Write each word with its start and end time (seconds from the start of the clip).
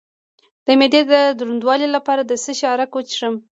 د 0.65 0.67
معدې 0.79 1.01
د 1.11 1.13
دروندوالي 1.39 1.87
لپاره 1.95 2.21
د 2.25 2.31
څه 2.43 2.51
شي 2.57 2.65
عرق 2.73 2.91
وڅښم؟ 2.93 3.35